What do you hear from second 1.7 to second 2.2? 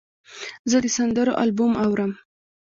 اورم.